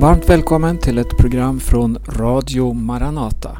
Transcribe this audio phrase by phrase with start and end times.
[0.00, 3.58] Varmt välkommen till ett program från Radio Maranata.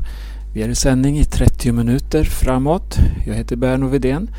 [0.55, 2.99] Vi är i sändning i 30 minuter framåt.
[3.27, 4.30] Jag heter Berno Vedén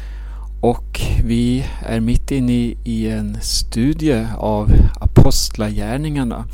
[0.62, 2.54] och vi är mitt inne
[2.84, 6.46] i en studie av Apostlagärningarna.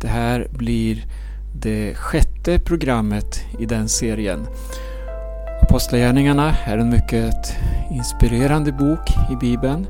[0.00, 1.06] Det här blir
[1.54, 4.46] det sjätte programmet i den serien.
[5.62, 7.56] Apostlagärningarna är en mycket
[7.90, 9.86] inspirerande bok i Bibeln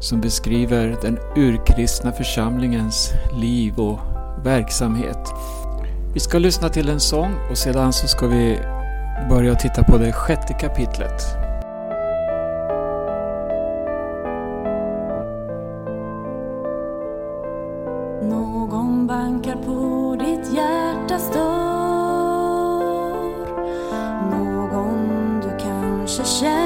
[0.00, 4.11] som beskriver den urkristna församlingens liv och
[4.44, 5.32] verksamhet.
[6.14, 8.60] Vi ska lyssna till en sång och sedan så ska vi
[9.28, 11.22] börja titta på det sjätte kapitlet.
[18.22, 21.82] Någon bankar på ditt hjärtas dörr
[24.30, 26.61] Någon du kanske känner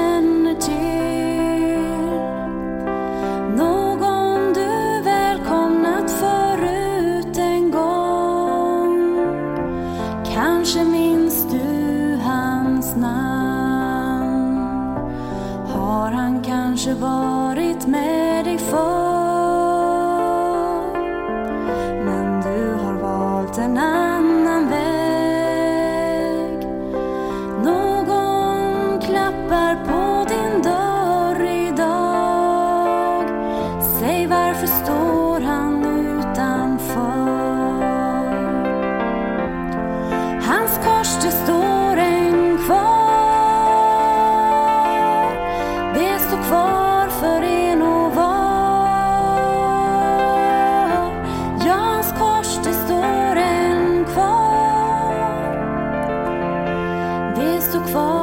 [57.69, 58.16] står kvar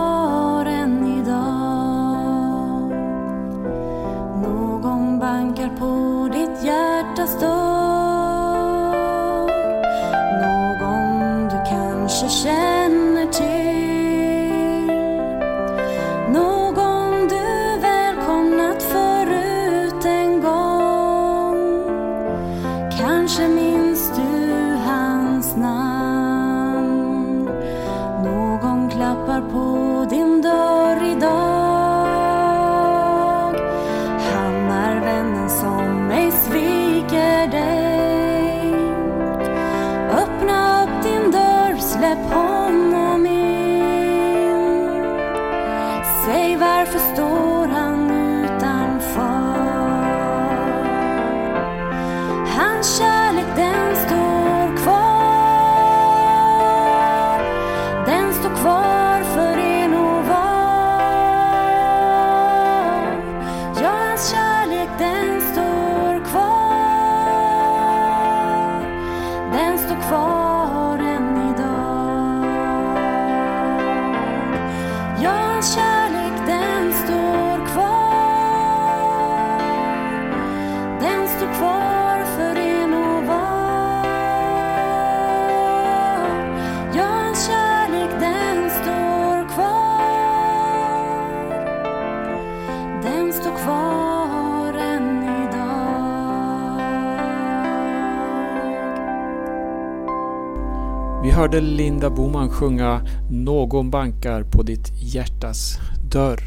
[101.44, 105.78] hörde Linda Boman sjunga Någon bankar på ditt hjärtas
[106.10, 106.40] dörr.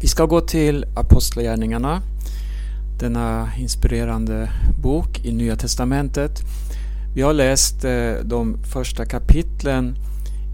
[0.00, 2.02] Vi ska gå till Apostlagärningarna,
[3.00, 4.50] denna inspirerande
[4.82, 6.40] bok i Nya Testamentet.
[7.14, 9.96] Vi har läst eh, de första kapitlen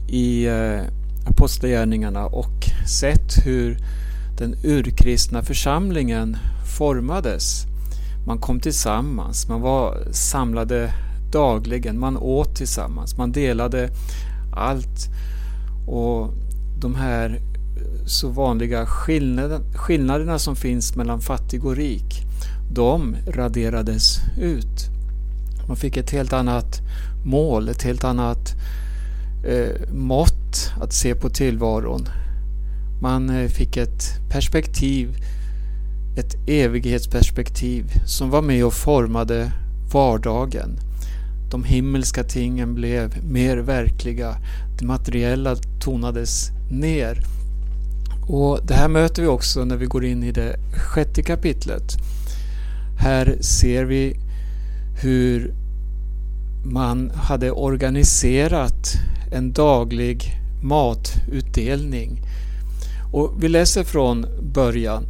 [0.08, 0.80] i eh,
[1.26, 3.78] Apostlagärningarna och sett hur
[4.38, 6.36] den urkristna församlingen
[6.78, 7.64] formades.
[8.26, 10.92] Man kom tillsammans, man var samlade
[11.32, 13.90] dagligen, man åt tillsammans, man delade
[14.52, 15.08] allt.
[15.86, 16.30] Och
[16.80, 22.22] de här eh, så vanliga skillnaden, skillnaderna som finns mellan fattig och rik,
[22.72, 24.90] de raderades ut.
[25.68, 26.80] Man fick ett helt annat
[27.24, 28.54] mål, ett helt annat
[29.44, 32.08] eh, mått att se på tillvaron.
[33.02, 35.16] Man eh, fick ett perspektiv,
[36.16, 39.52] ett evighetsperspektiv som var med och formade
[39.92, 40.78] vardagen.
[41.50, 44.36] De himmelska tingen blev mer verkliga.
[44.78, 47.18] Det materiella tonades ner.
[48.28, 51.96] Och Det här möter vi också när vi går in i det sjätte kapitlet.
[52.98, 54.16] Här ser vi
[55.02, 55.54] hur
[56.64, 58.92] man hade organiserat
[59.32, 62.20] en daglig matutdelning.
[63.12, 65.04] Och Vi läser från början.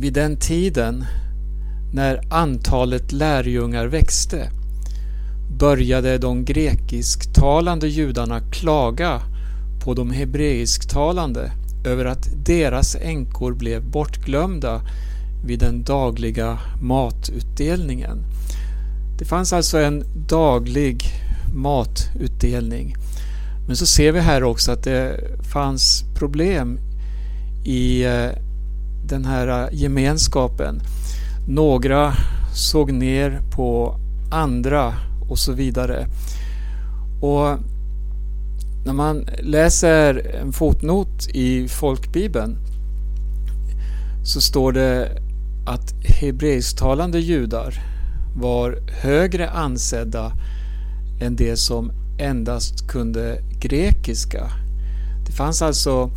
[0.00, 1.04] Vid den tiden
[1.92, 4.50] när antalet lärjungar växte
[5.60, 9.22] började de grekisktalande judarna klaga
[9.84, 11.52] på de hebreisktalande
[11.84, 14.80] över att deras änkor blev bortglömda
[15.44, 18.18] vid den dagliga matutdelningen.
[19.18, 21.04] Det fanns alltså en daglig
[21.54, 22.94] matutdelning.
[23.66, 25.20] Men så ser vi här också att det
[25.52, 26.78] fanns problem
[27.64, 28.28] i eh,
[29.06, 30.80] den här eh, gemenskapen.
[31.48, 32.12] Några
[32.54, 33.96] såg ner på
[34.30, 34.94] andra
[35.30, 36.06] och så vidare.
[37.20, 37.58] Och
[38.84, 42.56] när man läser en fotnot i folkbibeln
[44.24, 45.08] så står det
[45.66, 47.74] att hebreisktalande judar
[48.36, 50.32] var högre ansedda
[51.20, 54.50] än de som endast kunde grekiska.
[55.26, 56.10] Det fanns alltså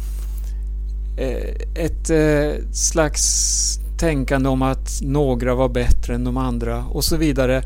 [1.18, 7.18] eh, ett eh, slags tänkande om att några var bättre än de andra och så
[7.18, 7.63] vidare.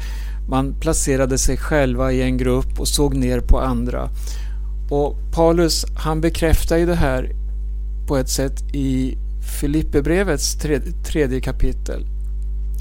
[0.49, 4.09] Man placerade sig själva i en grupp och såg ner på andra.
[4.89, 7.31] Och Paulus han bekräftar ju det här
[8.07, 9.17] på ett sätt i
[9.59, 10.57] Filipperbrevets
[11.05, 12.05] tredje kapitel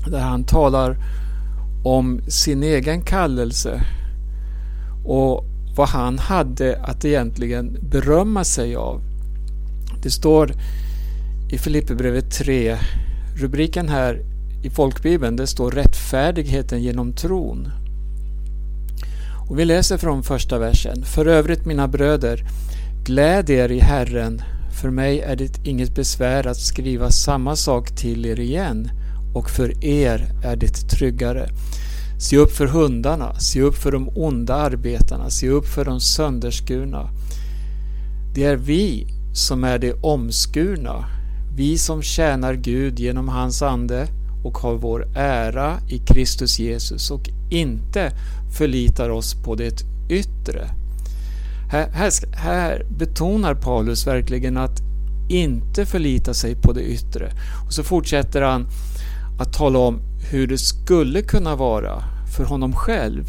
[0.06, 0.96] där han talar
[1.84, 3.82] om sin egen kallelse
[5.04, 5.44] och
[5.76, 9.00] vad han hade att egentligen berömma sig av.
[10.02, 10.52] Det står
[11.50, 12.76] i Filipperbrevet 3,
[13.36, 14.22] rubriken här
[14.62, 17.68] i folkbibeln, det står rättfärdigheten genom tron.
[19.48, 21.04] Och vi läser från första versen.
[21.04, 22.44] För övrigt mina bröder,
[23.04, 24.42] gläd er i Herren.
[24.80, 28.90] För mig är det inget besvär att skriva samma sak till er igen
[29.34, 31.48] och för er är det tryggare.
[32.18, 37.10] Se upp för hundarna, se upp för de onda arbetarna, se upp för de sönderskurna.
[38.34, 41.04] Det är vi som är de omskurna,
[41.56, 44.06] vi som tjänar Gud genom hans ande
[44.46, 48.12] och har vår ära i Kristus Jesus och inte
[48.58, 50.70] förlitar oss på det yttre.
[51.70, 54.80] Här, här, här, betonar Paulus verkligen att
[55.28, 57.32] inte förlita sig på det yttre.
[57.66, 58.66] Och så fortsätter han
[59.38, 60.00] att tala om
[60.30, 62.04] hur det skulle kunna vara
[62.36, 63.24] för honom själv.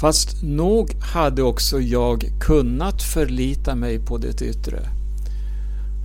[0.00, 4.99] Fast nog hade också jag kunnat förlita mig på det yttre.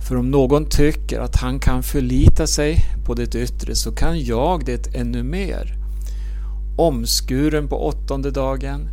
[0.08, 4.64] För om någon tycker att han kan förlita sig på det yttre så kan jag
[4.64, 5.74] det ännu mer.
[6.76, 8.88] Omskuren på åttonde dagen,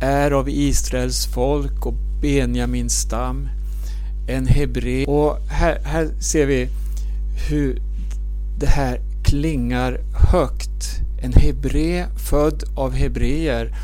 [0.00, 3.48] är av Israels folk och Benjamins stam,
[4.28, 5.04] en hebre.
[5.04, 6.68] Och här, här ser vi
[7.48, 7.82] hur
[8.58, 10.00] det här klingar
[10.32, 11.00] högt.
[11.22, 13.74] En hebre född av hebreer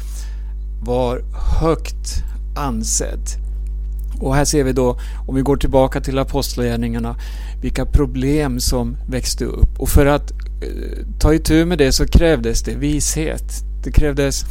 [0.82, 1.22] var
[1.60, 2.24] högt
[2.56, 3.47] ansedd.
[4.20, 7.16] Och här ser vi då, om vi går tillbaka till apostlagärningarna,
[7.62, 9.78] vilka problem som växte upp.
[9.78, 13.52] Och för att eh, ta itu med det så krävdes det vishet.
[13.84, 14.44] Det krävdes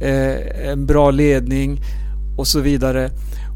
[0.00, 1.80] eh, en bra ledning
[2.38, 3.10] och så vidare.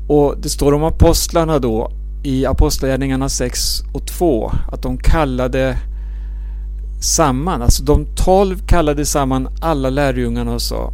[0.08, 1.90] Och det står om apostlarna då
[2.22, 3.60] i Apostlagärningarna 6
[3.92, 5.78] och 2 att de kallade
[7.00, 10.92] samman, alltså de tolv kallade samman alla lärjungarna och sa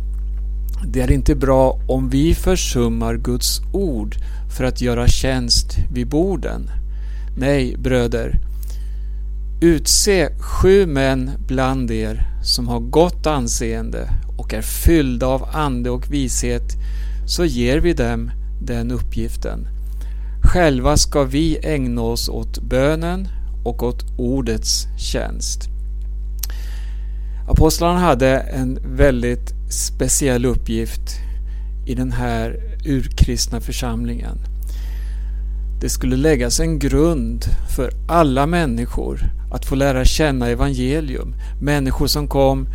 [0.84, 4.16] det är inte bra om vi försummar Guds ord
[4.56, 6.70] för att göra tjänst vid borden.
[7.36, 8.40] Nej, bröder,
[9.60, 14.08] utse sju män bland er som har gott anseende
[14.38, 16.72] och är fyllda av ande och vishet,
[17.26, 18.30] så ger vi dem
[18.62, 19.66] den uppgiften.
[20.42, 23.28] Själva ska vi ägna oss åt bönen
[23.64, 25.68] och åt ordets tjänst.
[27.48, 31.20] Apostlarna hade en väldigt speciell uppgift
[31.86, 34.38] i den här urkristna församlingen.
[35.80, 37.44] Det skulle läggas en grund
[37.76, 39.20] för alla människor
[39.52, 41.34] att få lära känna evangelium.
[41.60, 42.68] Människor som kom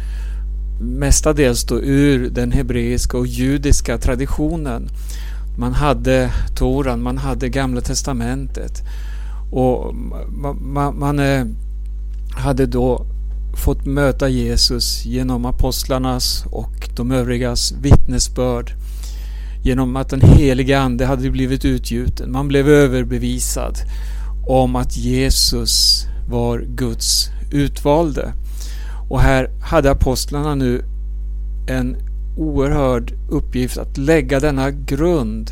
[0.81, 4.89] mestadels då ur den hebreiska och judiska traditionen.
[5.57, 8.83] Man hade Toran, man hade Gamla Testamentet
[9.51, 11.19] och man, man, man
[12.35, 13.05] hade då
[13.55, 18.71] fått möta Jesus genom apostlarnas och de övrigas vittnesbörd.
[19.63, 22.31] Genom att den heliga Ande hade blivit utgjuten.
[22.31, 23.77] Man blev överbevisad
[24.47, 28.33] om att Jesus var Guds utvalde.
[29.09, 30.83] Och här hade apostlarna nu
[31.67, 31.97] en
[32.37, 35.51] oerhörd uppgift att lägga denna grund.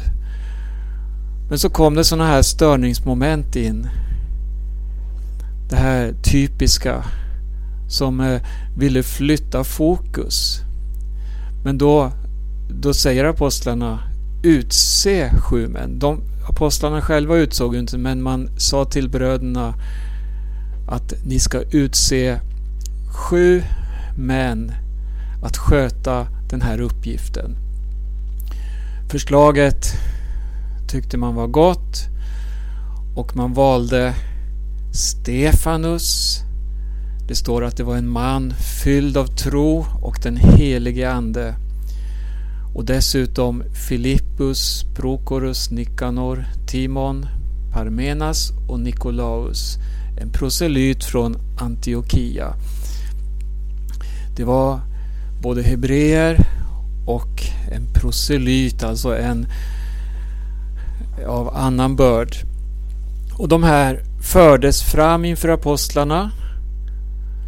[1.49, 3.87] Men så kom det sådana här störningsmoment in.
[5.69, 7.03] Det här typiska
[7.87, 8.41] som eh,
[8.77, 10.59] ville flytta fokus.
[11.63, 12.11] Men då,
[12.69, 13.99] då säger apostlarna
[14.43, 15.99] utse sju män.
[15.99, 19.73] De, apostlarna själva utsåg inte men man sa till bröderna
[20.87, 22.39] att ni ska utse
[23.13, 23.63] sju
[24.17, 24.71] män
[25.43, 27.55] att sköta den här uppgiften.
[29.09, 29.85] Förslaget
[30.87, 32.07] tyckte man var gott
[33.15, 34.13] och man valde
[34.93, 36.42] Stefanus.
[37.33, 41.55] Det står att det var en man fylld av tro och den helige Ande.
[42.73, 47.25] Och dessutom Filippus, Prokorus, Nikanor, Timon,
[47.71, 49.77] Parmenas och Nikolaus,
[50.21, 52.53] en proselyt från Antiochia.
[54.35, 54.79] Det var
[55.41, 56.47] både hebreer
[57.05, 59.47] och en proselyt, alltså en
[61.27, 62.35] av annan börd.
[63.33, 66.31] Och de här fördes fram inför apostlarna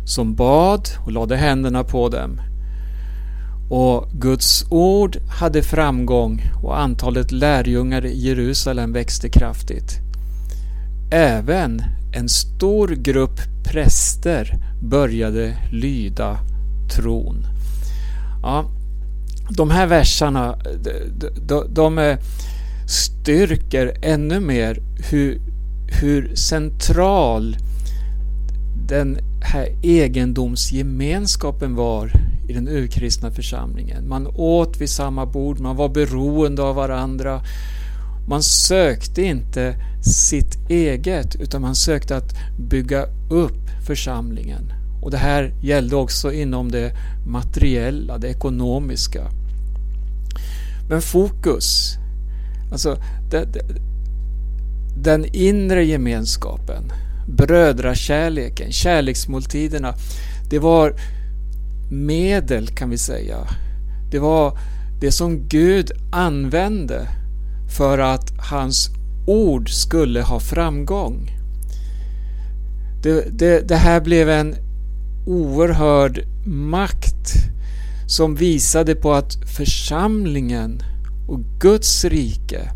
[0.05, 2.41] som bad och lade händerna på dem.
[3.69, 9.99] Och Guds ord hade framgång och antalet lärjungar i Jerusalem växte kraftigt.
[11.11, 11.81] Även
[12.13, 16.37] en stor grupp präster började lyda
[16.95, 17.45] tron.
[18.41, 18.65] Ja,
[19.49, 22.17] de här versarna de, de, de eh,
[22.87, 25.41] styrker ännu mer hur,
[26.01, 27.57] hur central
[28.87, 29.17] den
[29.55, 32.11] här egendomsgemenskapen var
[32.47, 34.07] i den urkristna församlingen.
[34.07, 37.41] Man åt vid samma bord, man var beroende av varandra.
[38.27, 44.73] Man sökte inte sitt eget utan man sökte att bygga upp församlingen.
[45.01, 46.91] Och det här gällde också inom det
[47.27, 49.27] materiella, det ekonomiska.
[50.89, 51.97] Men fokus,
[52.71, 52.97] alltså
[53.31, 53.61] det, det,
[54.97, 56.91] den inre gemenskapen,
[57.27, 59.93] brödrakärleken, kärleksmåltiderna,
[60.49, 60.93] det var
[61.91, 63.37] medel kan vi säga.
[64.11, 64.57] Det var
[65.01, 67.07] det som Gud använde
[67.77, 68.89] för att hans
[69.27, 71.31] ord skulle ha framgång.
[73.03, 74.55] Det, det, det här blev en
[75.27, 77.33] oerhörd makt
[78.07, 80.81] som visade på att församlingen
[81.27, 82.71] och Guds rike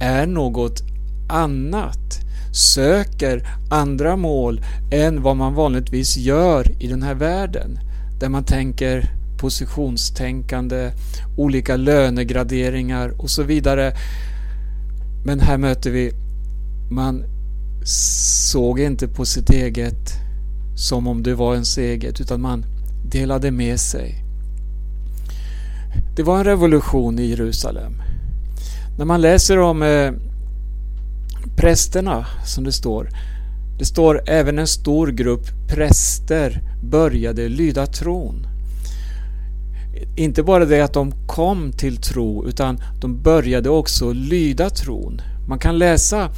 [0.00, 0.82] är något
[1.28, 2.20] annat,
[2.52, 7.78] söker andra mål än vad man vanligtvis gör i den här världen,
[8.20, 10.90] där man tänker positionstänkande,
[11.36, 13.92] olika lönegraderingar och så vidare.
[15.24, 16.12] Men här möter vi,
[16.90, 17.24] man
[18.50, 20.12] såg inte på sitt eget
[20.76, 22.64] som om det var ens eget, utan man
[23.04, 24.14] delade med sig.
[26.16, 27.92] Det var en revolution i Jerusalem.
[28.98, 30.12] När man läser om eh,
[31.56, 33.08] prästerna, som det står,
[33.78, 38.46] det står även en stor grupp präster började lyda tron.
[40.16, 45.20] Inte bara det att de kom till tro, utan de började också lyda tron.
[45.48, 46.30] Man kan läsa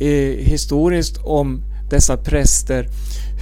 [0.00, 2.86] eh, historiskt om dessa präster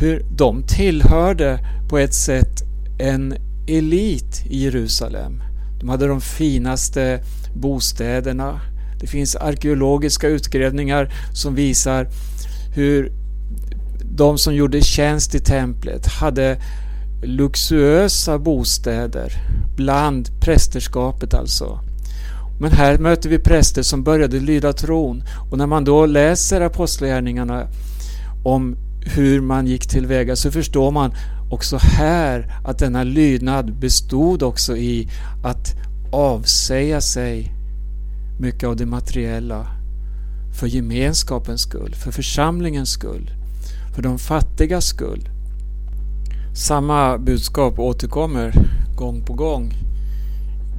[0.01, 2.63] hur de tillhörde på ett sätt
[2.99, 3.35] en
[3.69, 5.43] elit i Jerusalem.
[5.81, 7.21] De hade de finaste
[7.55, 8.61] bostäderna.
[9.01, 12.09] Det finns arkeologiska utgrävningar som visar
[12.75, 13.13] hur
[14.17, 16.61] de som gjorde tjänst i templet hade
[17.23, 19.33] luxuösa bostäder
[19.77, 21.81] bland prästerskapet alltså.
[22.61, 27.67] Men här möter vi präster som började lyda tron och när man då läser apostlagärningarna
[28.45, 31.15] om hur man gick tillväga så förstår man
[31.51, 35.09] också här att denna lydnad bestod också i
[35.45, 35.75] att
[36.13, 37.56] avsäga sig
[38.39, 39.67] mycket av det materiella
[40.61, 43.31] för gemenskapens skull, för församlingens skull,
[43.95, 45.29] för de fattigas skull.
[46.55, 48.55] Samma budskap återkommer
[48.97, 49.73] gång på gång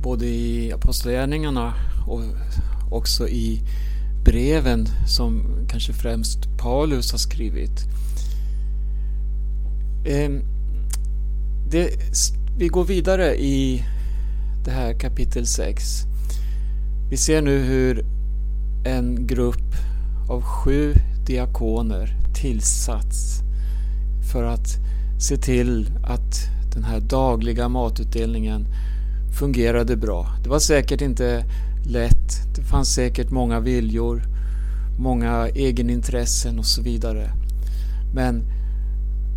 [0.04, 1.74] både i Apostlagärningarna
[2.08, 2.22] och
[2.92, 3.62] också i
[4.26, 7.86] breven som kanske främst Paulus har skrivit.
[10.06, 10.42] Ehm,
[11.70, 11.90] det,
[12.58, 13.86] vi går vidare i
[14.66, 16.08] det här kapitel 6.
[17.10, 18.06] Vi ser nu hur
[18.86, 19.76] en grupp
[20.30, 20.94] av sju
[21.26, 23.42] diakoner tillsatts
[24.32, 24.68] för att
[25.20, 26.36] se till att
[26.74, 28.68] den här dagliga matutdelningen
[29.40, 30.28] fungerade bra.
[30.44, 31.46] Det var säkert inte
[31.86, 32.56] lätt.
[32.56, 34.24] Det fanns säkert många viljor,
[35.00, 37.32] många egenintressen och så vidare.
[38.14, 38.44] Men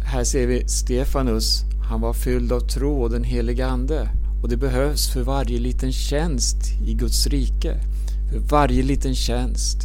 [0.05, 4.09] här ser vi Stefanus, han var fylld av tro och den heliga Ande.
[4.43, 6.57] Och det behövs för varje liten tjänst
[6.87, 7.77] i Guds rike.
[8.33, 9.79] För varje liten tjänst.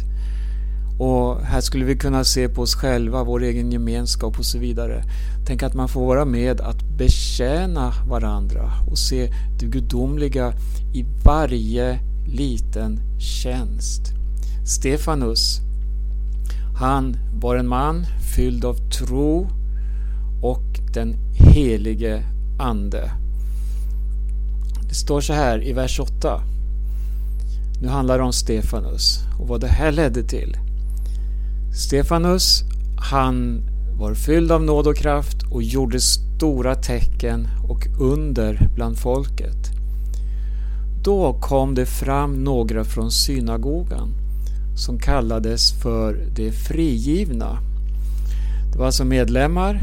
[0.98, 5.04] Och här skulle vi kunna se på oss själva, vår egen gemenskap och så vidare.
[5.46, 10.52] Tänk att man får vara med att betjäna varandra och se det gudomliga
[10.94, 14.02] i varje liten tjänst.
[14.66, 15.60] Stefanus,
[16.78, 19.48] han var en man fylld av tro
[20.42, 22.22] och den helige
[22.58, 23.25] Ande.
[24.88, 26.40] Det står så här i vers 8.
[27.82, 30.56] Nu handlar det om Stefanus och vad det här ledde till.
[31.74, 32.62] Stefanus,
[33.10, 33.62] han
[33.98, 39.70] var fylld av nåd och kraft och gjorde stora tecken och under bland folket.
[41.04, 44.08] Då kom det fram några från synagogan
[44.76, 47.58] som kallades för de frigivna.
[48.72, 49.80] Det var alltså medlemmar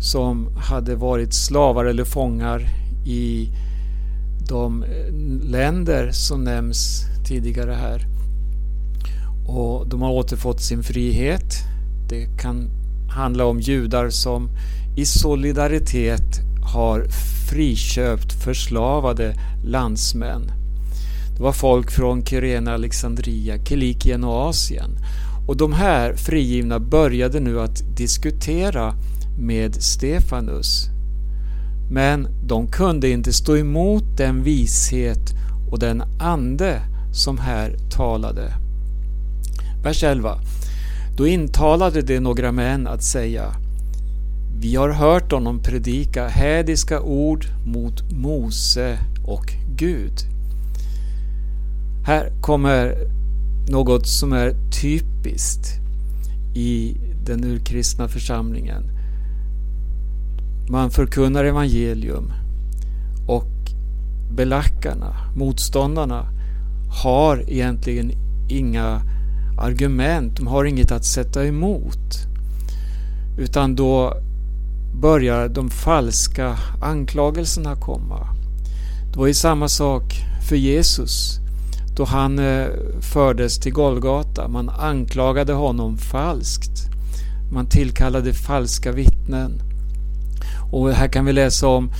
[0.00, 2.68] som hade varit slavar eller fångar
[3.06, 3.48] i
[4.50, 5.12] de eh,
[5.50, 8.06] länder som nämns tidigare här.
[9.46, 11.54] Och de har återfått sin frihet.
[12.08, 12.70] Det kan
[13.08, 14.48] handla om judar som
[14.96, 16.40] i solidaritet
[16.72, 17.06] har
[17.50, 20.42] friköpt förslavade landsmän.
[21.36, 24.90] Det var folk från Kyrene, Alexandria, Kilikien och Asien.
[25.48, 28.94] Och de här frigivna började nu att diskutera
[29.38, 30.88] med Stefanus.
[31.90, 35.30] Men de kunde inte stå emot den vishet
[35.70, 36.80] och den ande
[37.12, 38.52] som här talade.
[39.82, 40.38] Vers 11.
[41.16, 43.52] Då intalade det några män att säga
[44.60, 50.12] Vi har hört honom predika hädiska ord mot Mose och Gud.
[52.06, 52.94] Här kommer
[53.68, 55.68] något som är typiskt
[56.54, 58.99] i den urkristna församlingen.
[60.70, 62.32] Man förkunnar evangelium
[63.26, 63.50] och
[64.30, 66.26] belackarna, motståndarna,
[67.02, 68.12] har egentligen
[68.48, 69.02] inga
[69.58, 72.26] argument, de har inget att sätta emot.
[73.38, 74.14] Utan då
[75.00, 78.26] börjar de falska anklagelserna komma.
[79.12, 80.14] Det var ju samma sak
[80.48, 81.40] för Jesus
[81.96, 82.66] då han eh,
[83.00, 84.48] fördes till Golgata.
[84.48, 86.88] Man anklagade honom falskt.
[87.52, 89.69] Man tillkallade falska vittnen.
[90.70, 91.90] Och här kan vi läsa om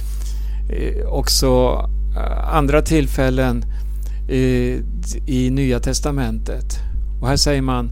[0.71, 1.49] eh, också
[2.17, 3.65] eh, andra tillfällen
[4.29, 4.79] eh,
[5.27, 6.79] i Nya Testamentet.
[7.21, 7.91] Och här säger man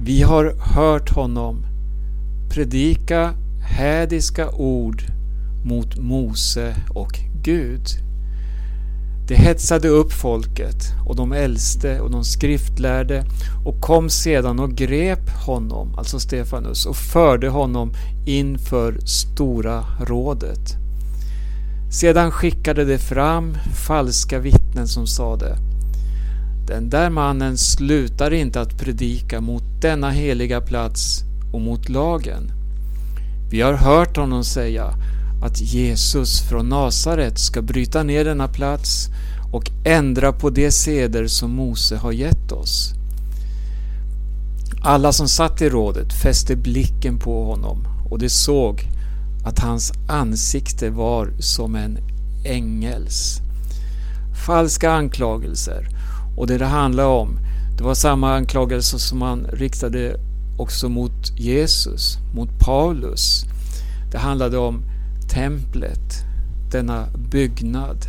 [0.00, 1.66] Vi har hört honom
[2.50, 5.02] predika hädiska ord
[5.64, 8.05] mot Mose och Gud.
[9.28, 13.24] Det hetsade upp folket och de äldste och de skriftlärde
[13.64, 17.92] och kom sedan och grep honom, alltså Stefanus, och förde honom
[18.26, 20.76] inför Stora rådet.
[21.90, 25.56] Sedan skickade de fram falska vittnen som sade
[26.66, 32.52] Den där mannen slutar inte att predika mot denna heliga plats och mot lagen.
[33.50, 34.94] Vi har hört honom säga
[35.46, 39.08] att Jesus från Nasaret ska bryta ner denna plats
[39.52, 42.92] och ändra på de seder som Mose har gett oss.
[44.82, 48.82] Alla som satt i rådet fäste blicken på honom och de såg
[49.44, 51.98] att hans ansikte var som en
[52.44, 53.40] ängels.
[54.46, 55.88] Falska anklagelser
[56.36, 57.38] och det det handlade om
[57.78, 60.16] det var samma anklagelser som man riktade
[60.58, 63.44] också mot Jesus, mot Paulus.
[64.12, 64.95] Det handlade om
[65.28, 66.24] templet,
[66.70, 68.06] denna byggnad.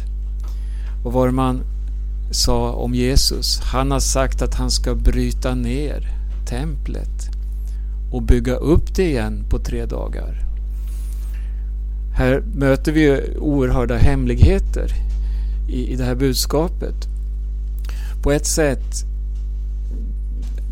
[1.03, 1.61] Vad var det man
[2.31, 3.59] sa om Jesus?
[3.59, 6.07] Han har sagt att han ska bryta ner
[6.47, 7.29] templet
[8.11, 10.47] och bygga upp det igen på tre dagar.
[12.13, 14.91] Här möter vi oerhörda hemligheter
[15.69, 17.07] i, i det här budskapet.
[18.23, 19.05] På ett sätt,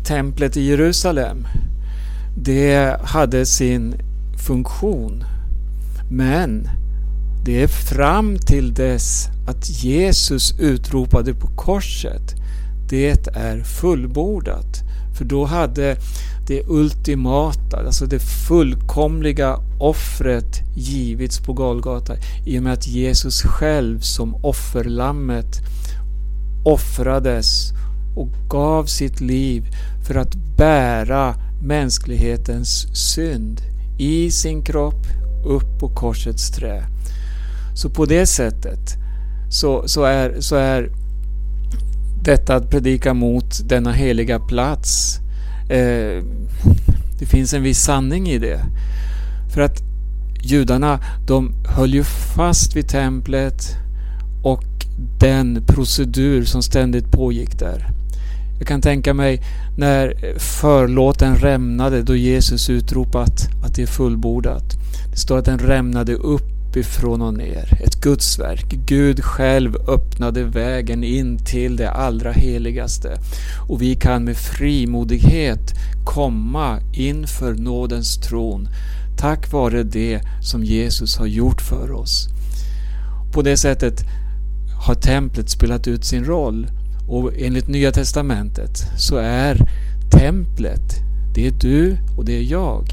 [0.04, 1.46] templet i Jerusalem,
[2.36, 3.94] det hade sin
[4.46, 5.24] funktion
[6.10, 6.68] men
[7.44, 12.34] det är fram till dess att Jesus utropade på korset
[12.88, 14.82] Det är fullbordat.
[15.18, 15.96] För då hade
[16.46, 22.14] det ultimata, alltså det fullkomliga offret givits på Golgata
[22.46, 25.60] i och med att Jesus själv som offerlammet
[26.64, 27.72] offrades
[28.16, 29.66] och gav sitt liv
[30.06, 33.60] för att bära mänsklighetens synd
[33.98, 35.06] i sin kropp
[35.46, 36.82] upp på korsets trä.
[37.74, 38.96] Så på det sättet
[39.50, 40.90] så, så, är, så är
[42.22, 45.18] detta att predika mot denna heliga plats
[45.70, 46.22] eh,
[47.18, 48.60] det finns en viss sanning i det.
[49.54, 49.82] För att
[50.42, 53.76] judarna de höll ju fast vid templet
[54.42, 54.64] och
[55.18, 57.86] den procedur som ständigt pågick där.
[58.58, 59.42] Jag kan tänka mig
[59.78, 64.76] när förlåten rämnade då Jesus utropat att det är fullbordat.
[65.16, 67.82] Det står att den rämnade uppifrån och ner.
[67.84, 68.66] Ett gudsverk.
[68.86, 73.16] Gud själv öppnade vägen in till det allra heligaste.
[73.68, 75.74] Och vi kan med frimodighet
[76.04, 78.68] komma inför nådens tron
[79.18, 82.28] tack vare det som Jesus har gjort för oss.
[83.32, 84.04] På det sättet
[84.86, 86.66] har templet spelat ut sin roll.
[87.08, 89.58] Och enligt Nya Testamentet så är
[90.10, 90.94] templet,
[91.34, 92.84] det är du och det är jag.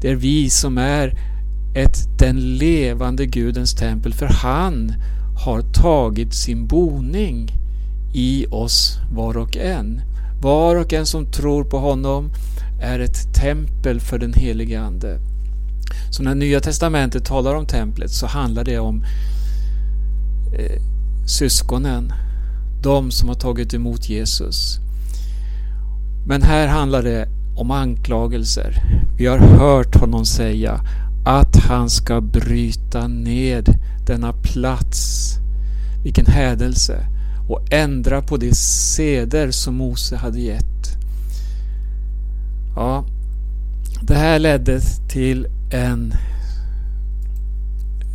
[0.00, 1.29] Det är vi som är
[1.74, 4.94] ett den levande Gudens tempel för han
[5.44, 7.50] har tagit sin boning
[8.14, 10.00] i oss var och en.
[10.42, 12.30] Var och en som tror på honom
[12.80, 15.18] är ett tempel för den helige Ande.
[16.10, 19.04] Så när Nya Testamentet talar om templet så handlar det om
[20.58, 20.82] eh,
[21.26, 22.12] syskonen,
[22.82, 24.78] de som har tagit emot Jesus.
[26.26, 28.82] Men här handlar det om anklagelser.
[29.18, 30.80] Vi har hört honom säga
[31.70, 35.30] han ska bryta ned denna plats.
[36.04, 37.06] Vilken hädelse!
[37.48, 40.96] Och ändra på de seder som Mose hade gett.
[42.76, 43.04] Ja,
[44.02, 46.14] det här ledde till en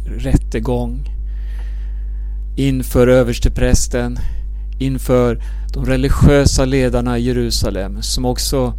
[0.06, 1.10] rättegång
[2.56, 4.18] inför översteprästen,
[4.80, 8.74] inför de religiösa ledarna i Jerusalem som också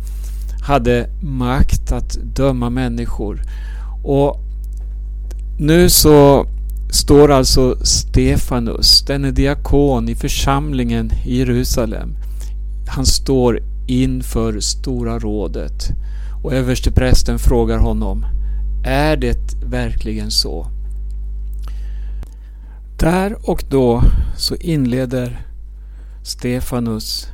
[0.62, 3.43] hade makt att döma människor.
[4.05, 4.45] Och
[5.59, 6.47] nu så
[6.90, 12.14] står alltså Stefanus, denne diakon i församlingen i Jerusalem.
[12.88, 15.88] Han står inför Stora rådet
[16.45, 18.27] och översteprästen frågar honom
[18.85, 20.66] Är det verkligen så?
[22.99, 24.03] Där och då
[24.37, 25.47] så inleder
[26.23, 27.29] Stefanus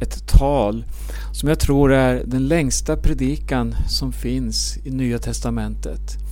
[0.00, 0.84] ett tal
[1.32, 6.25] som jag tror är den längsta predikan som finns i Nya Testamentet.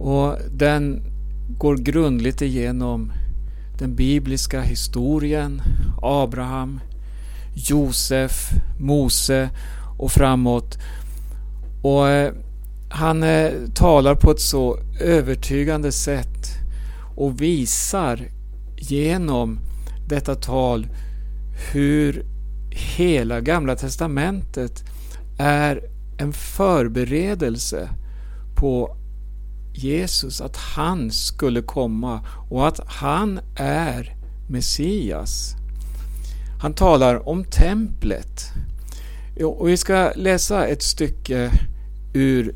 [0.00, 1.02] Och den
[1.58, 3.12] går grundligt igenom
[3.78, 5.62] den bibliska historien,
[6.02, 6.80] Abraham,
[7.54, 9.50] Josef, Mose
[9.98, 10.78] och framåt.
[11.82, 12.32] Och eh,
[12.90, 16.46] han eh, talar på ett så övertygande sätt
[17.16, 18.28] och visar
[18.76, 19.58] genom
[20.08, 20.86] detta tal
[21.72, 22.24] hur
[22.70, 24.84] hela Gamla Testamentet
[25.38, 25.80] är
[26.18, 27.88] en förberedelse
[28.56, 28.96] på
[29.72, 34.16] Jesus, att han skulle komma och att han är
[34.48, 35.54] Messias.
[36.60, 38.52] Han talar om templet.
[39.44, 41.50] Och vi ska läsa ett stycke
[42.14, 42.54] ur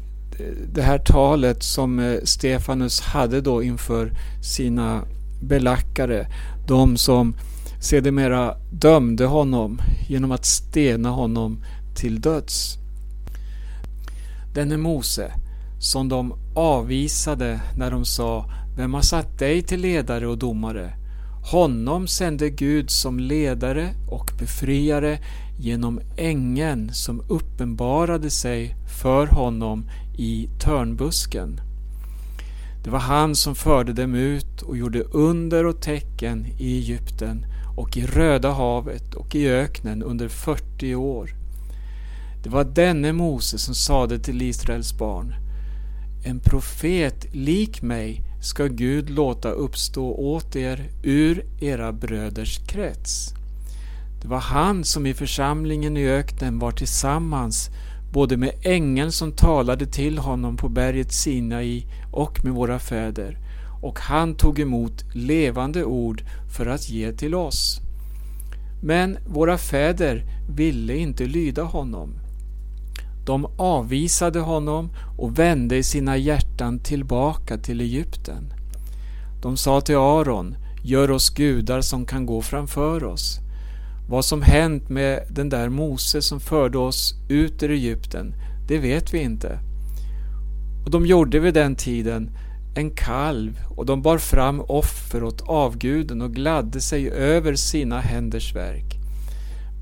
[0.73, 5.03] det här talet som eh, Stefanus hade då inför sina
[5.43, 6.27] belackare.
[6.67, 7.37] De som
[7.81, 11.65] sedermera dömde honom genom att stena honom
[11.97, 12.77] till döds.
[14.55, 15.33] Denne Mose,
[15.85, 20.93] som de avvisade när de sa Vem har satt dig till ledare och domare?
[21.53, 25.19] Honom sände Gud som ledare och befriare
[25.59, 29.85] genom ängeln som uppenbarade sig för honom
[30.19, 31.61] i törnbusken.
[32.85, 37.97] Det var han som förde dem ut och gjorde under och tecken i Egypten och
[37.97, 41.31] i Röda havet och i öknen under 40 år.
[42.43, 45.35] Det var denne Mose som sade till Israels barn
[46.27, 53.35] en profet lik mig ska Gud låta uppstå åt er ur era bröders krets.
[54.23, 57.71] Det var han som i församlingen i öknen var tillsammans
[58.13, 63.39] både med ängeln som talade till honom på berget Sinai och med våra fäder
[63.83, 66.23] och han tog emot levande ord
[66.57, 67.81] för att ge till oss.
[68.83, 70.23] Men våra fäder
[70.57, 72.24] ville inte lyda honom.
[73.27, 78.53] De avvisade honom och vände sina hjärtan tillbaka till Egypten.
[79.43, 83.39] De sa till Aron, gör oss gudar som kan gå framför oss.
[84.09, 88.35] Vad som hänt med den där Mose som förde oss ut ur Egypten,
[88.69, 89.59] det vet vi inte.
[90.85, 92.31] Och de gjorde vid den tiden
[92.75, 98.55] en kalv och de bar fram offer åt avguden och gladde sig över sina händers
[98.55, 98.94] verk.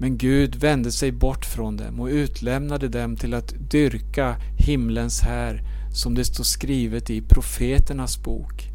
[0.03, 5.63] Men Gud vände sig bort från dem och utlämnade dem till att dyrka himlens här
[5.93, 8.69] som det står skrivet i profeternas bok.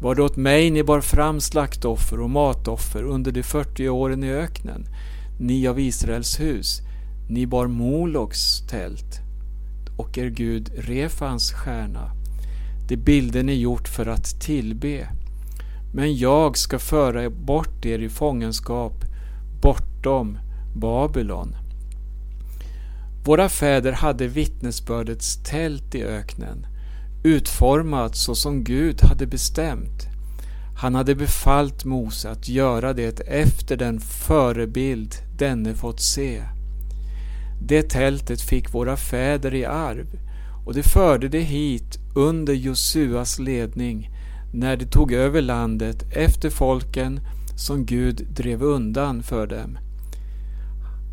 [0.00, 4.30] Var det åt mig ni bar fram slaktoffer och matoffer under de 40 åren i
[4.30, 4.84] öknen,
[5.40, 6.80] ni av Israels hus,
[7.28, 9.20] ni bar Moloks tält
[9.96, 12.10] och er Gud Refans stjärna
[12.88, 15.08] de bilder ni gjort för att tillbe.
[15.94, 19.04] Men jag ska föra bort er i fångenskap
[19.62, 20.38] bortom
[20.80, 21.56] Babylon.
[23.24, 26.66] Våra fäder hade vittnesbördets tält i öknen,
[27.24, 30.06] utformat så som Gud hade bestämt.
[30.80, 36.42] Han hade befallt Mose att göra det efter den förebild denne fått se.
[37.62, 40.06] Det tältet fick våra fäder i arv
[40.66, 44.10] och de förde det hit under Josuas ledning
[44.52, 47.20] när de tog över landet efter folken
[47.56, 49.78] som Gud drev undan för dem.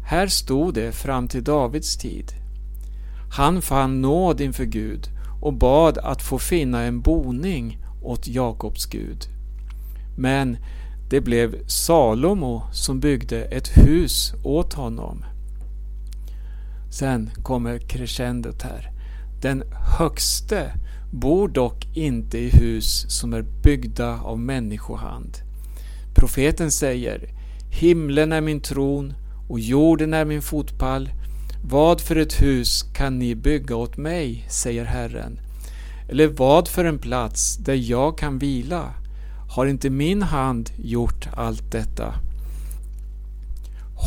[0.07, 2.31] Här stod det fram till Davids tid.
[3.31, 5.07] Han fann nåd inför Gud
[5.41, 9.27] och bad att få finna en boning åt Jakobs Gud.
[10.17, 10.57] Men
[11.09, 15.25] det blev Salomo som byggde ett hus åt honom.
[16.91, 18.91] Sen kommer crescendot här.
[19.41, 19.63] Den
[19.99, 20.71] högste
[21.11, 25.37] bor dock inte i hus som är byggda av människohand.
[26.15, 27.29] Profeten säger
[27.71, 29.13] Himlen är min tron
[29.49, 31.10] och jorden är min fotpall.
[31.63, 35.39] Vad för ett hus kan ni bygga åt mig, säger Herren.
[36.10, 38.93] Eller vad för en plats där jag kan vila?
[39.49, 42.13] Har inte min hand gjort allt detta?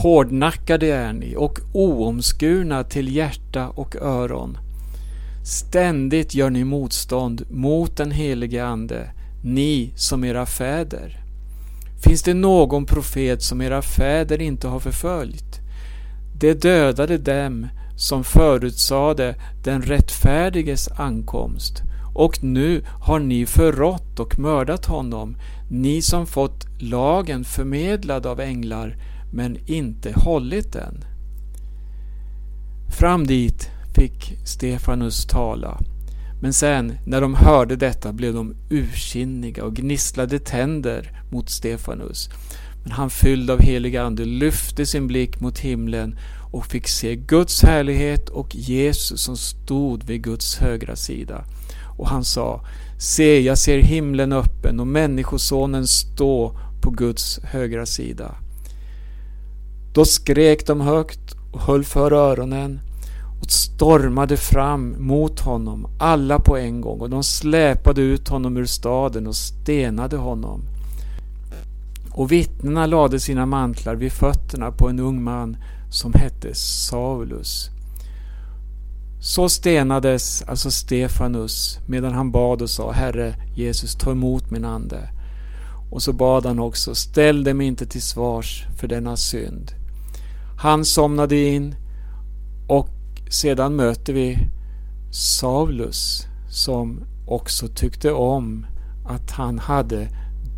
[0.02, 4.58] Hårdnackade är ni och oomskurna till hjärta och öron.
[5.44, 9.10] Ständigt gör ni motstånd mot den helige Ande,
[9.44, 11.17] ni som era fäder.
[12.02, 15.60] Finns det någon profet som era fäder inte har förföljt?
[16.40, 19.34] Det dödade dem som förutsade
[19.64, 21.82] den rättfärdiges ankomst
[22.14, 25.36] och nu har ni förrått och mördat honom,
[25.70, 28.96] ni som fått lagen förmedlad av änglar
[29.32, 31.04] men inte hållit den.
[32.98, 35.80] Fram dit fick Stefanus tala.
[36.40, 42.30] Men sen, när de hörde detta, blev de ursinniga och gnisslade tänder mot Stefanus.
[42.82, 46.18] Men han fylld av helig ande lyfte sin blick mot himlen
[46.52, 51.44] och fick se Guds härlighet och Jesus som stod vid Guds högra sida.
[51.98, 52.64] Och han sa,
[52.98, 58.34] se jag ser himlen öppen och Människosonen stå på Guds högra sida.
[59.94, 62.80] Då skrek de högt och höll för öronen
[63.40, 68.66] och stormade fram mot honom, alla på en gång, och de släpade ut honom ur
[68.66, 70.62] staden och stenade honom.
[72.10, 75.56] Och vittnena lade sina mantlar vid fötterna på en ung man
[75.90, 77.70] som hette Saulus.
[79.20, 85.08] Så stenades alltså Stefanus medan han bad och sa Herre Jesus ta emot min ande.
[85.90, 89.72] Och så bad han också ställ dem inte till svars för denna synd.
[90.58, 91.74] Han somnade in
[93.30, 94.38] sedan möter vi
[95.10, 98.66] Saulus som också tyckte om
[99.04, 100.08] att han hade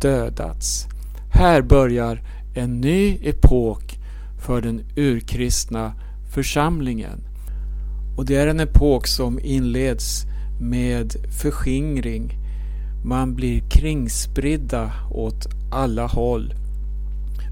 [0.01, 0.87] dödats.
[1.31, 2.21] Här börjar
[2.55, 3.99] en ny epok
[4.45, 5.93] för den urkristna
[6.33, 7.19] församlingen.
[8.17, 10.23] Och det är en epok som inleds
[10.61, 12.33] med förskingring.
[13.05, 16.53] Man blir kringspridda åt alla håll.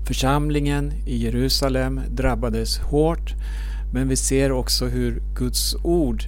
[0.07, 3.33] Församlingen i Jerusalem drabbades hårt
[3.93, 6.23] men vi ser också hur Guds ord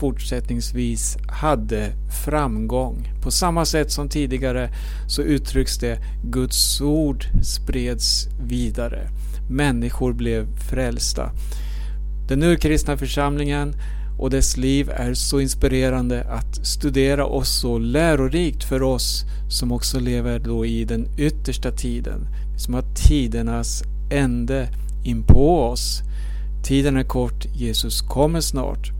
[0.00, 1.92] fortsättningsvis hade
[2.24, 3.12] framgång.
[3.22, 4.70] På samma sätt som tidigare
[5.08, 9.08] så uttrycks det Guds ord spreds vidare.
[9.50, 11.30] Människor blev frälsta.
[12.28, 13.74] Den urkristna församlingen
[14.18, 20.00] och dess liv är så inspirerande att studera och så lärorikt för oss som också
[20.00, 22.26] lever då i den yttersta tiden.
[22.58, 24.68] Som har tidernas ände
[25.04, 26.02] in på oss.
[26.66, 28.90] Tiden är kort, Jesus kommer snart.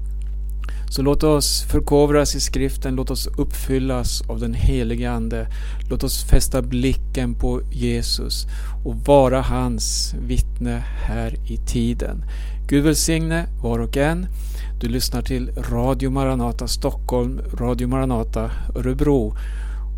[0.91, 5.47] Så låt oss förkovras i skriften, låt oss uppfyllas av den helige Ande.
[5.91, 8.47] Låt oss fästa blicken på Jesus
[8.85, 12.25] och vara hans vittne här i tiden.
[12.69, 14.27] Gud välsigne var och en.
[14.81, 19.37] Du lyssnar till Radio Maranata Stockholm, Radio Maranata Örebro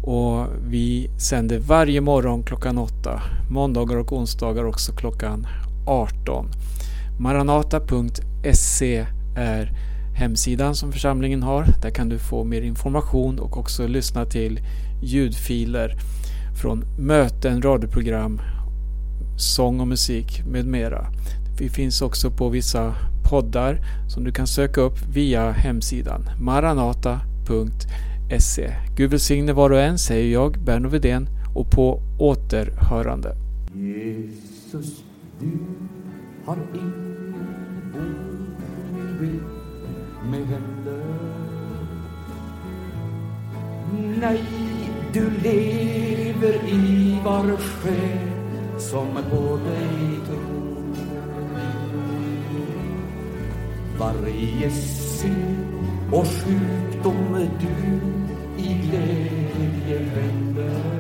[0.03, 5.47] och vi sänder varje morgon klockan 8, måndagar och onsdagar också klockan
[5.87, 6.51] 18.
[7.19, 9.73] Maranata.se är
[10.15, 11.67] hemsidan som församlingen har.
[11.83, 14.61] Där kan du få mer information och också lyssna till
[15.03, 15.97] ljudfiler
[16.63, 18.41] från möten, radioprogram,
[19.37, 21.07] sång och musik med mera.
[21.59, 22.95] Vi finns också på vissa
[23.31, 23.79] poddar
[24.09, 27.15] som du kan söka upp via hemsidan maranata.se.
[28.97, 33.37] Gud välsigne var och en säger jag, Berno Vedén och på återhörande.
[33.75, 35.03] Jesus,
[35.41, 35.59] du
[36.49, 39.41] har ingen boning
[40.31, 41.03] med heller
[44.21, 44.43] Nej,
[45.13, 48.31] du lever i var själ
[48.79, 50.85] som på dig tror.
[53.99, 58.01] Varje synd och sjukdom du
[58.63, 60.98] i glädje vänder.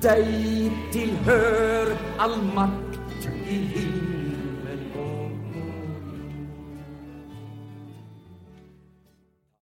[0.00, 4.07] Dig tillhör all makt i livet